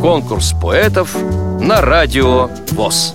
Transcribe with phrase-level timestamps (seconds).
[0.00, 1.14] Конкурс поэтов
[1.60, 3.14] на радио ВОЗ.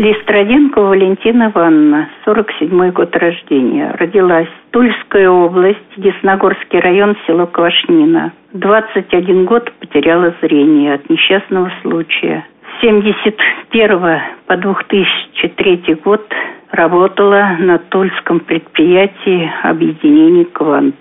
[0.00, 3.94] Листроденко Валентина Ивановна, 47-й год рождения.
[3.98, 8.32] Родилась Тульская область, Десногорский район, село Квашнина.
[8.54, 12.46] 21 год потеряла зрение от несчастного случая.
[12.62, 16.26] С 71 по 2003 год
[16.72, 20.94] работала на Тульском предприятии объединений «Квант».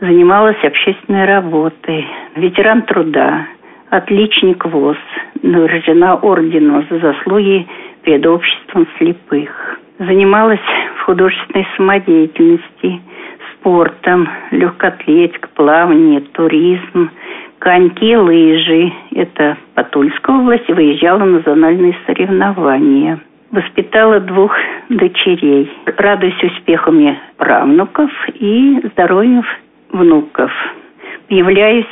[0.00, 3.46] Занималась общественной работой, ветеран труда,
[3.90, 4.96] отличник ВОЗ,
[5.42, 7.66] награждена орденом за заслуги
[8.02, 9.78] перед обществом слепых.
[9.98, 10.60] Занималась
[10.96, 13.02] в художественной самодеятельности,
[13.52, 17.10] спортом, легкоатлетика, плавание, туризм,
[17.58, 18.90] коньки, лыжи.
[19.14, 23.20] Это по Тульской области выезжала на национальные соревнования.
[23.50, 24.56] Воспитала двух
[24.90, 25.70] дочерей.
[25.96, 29.42] Радуюсь успехами правнуков и здоровьем
[29.90, 30.50] внуков.
[31.28, 31.86] Являюсь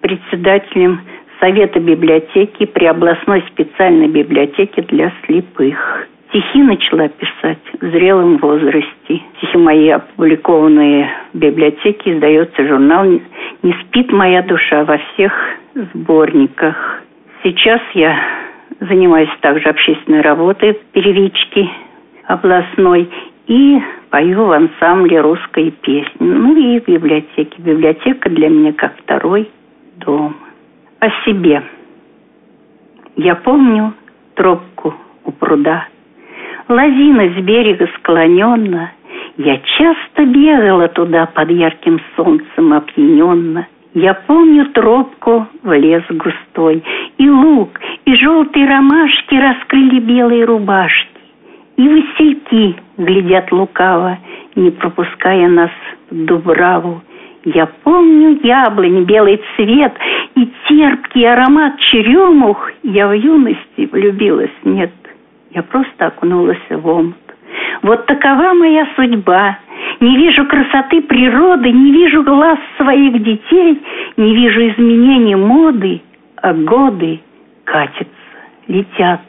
[0.00, 1.00] председателем
[1.40, 6.08] Совета библиотеки при областной специальной библиотеке для слепых.
[6.28, 9.22] Стихи начала писать в зрелом возрасте.
[9.36, 13.04] Стихи мои опубликованные в библиотеке, издается журнал
[13.62, 15.32] «Не спит моя душа» во всех
[15.74, 17.02] сборниках.
[17.44, 18.18] Сейчас я
[18.80, 21.68] занимаюсь также общественной работой в первичке
[22.28, 23.10] областной
[23.46, 26.06] и пою в ансамбле русской песни.
[26.20, 27.56] Ну и в библиотеке.
[27.58, 29.50] Библиотека для меня как второй
[29.96, 30.36] дом
[31.00, 31.62] о себе.
[33.16, 33.94] Я помню
[34.34, 35.86] тропку у пруда.
[36.68, 38.92] Лозина с берега склоненно.
[39.38, 43.66] Я часто бегала туда под ярким солнцем опьяненно.
[43.94, 46.84] Я помню тропку в лес густой,
[47.16, 51.07] И лук, и желтые ромашки Раскрыли белые рубашки.
[51.78, 54.18] И васильки глядят лукаво,
[54.56, 55.70] Не пропуская нас
[56.10, 57.00] в Дубраву.
[57.44, 59.92] Я помню яблонь, белый цвет
[60.34, 62.72] и терпкий аромат черемух.
[62.82, 64.90] Я в юности влюбилась, нет,
[65.52, 67.14] я просто окунулась в омут.
[67.82, 69.58] Вот такова моя судьба.
[70.00, 73.80] Не вижу красоты природы, не вижу глаз своих детей,
[74.16, 76.02] не вижу изменений моды,
[76.42, 77.20] а годы
[77.64, 78.08] катятся,
[78.66, 79.20] летят.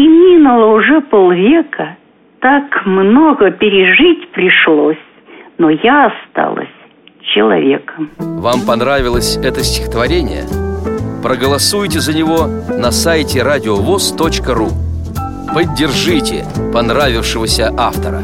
[0.00, 1.98] И минуло уже полвека,
[2.40, 4.96] так много пережить пришлось,
[5.58, 6.70] но я осталась
[7.34, 8.08] человеком.
[8.18, 10.44] Вам понравилось это стихотворение?
[11.22, 12.46] Проголосуйте за него
[12.78, 14.70] на сайте радиовоз.ру
[15.52, 18.22] Поддержите понравившегося автора.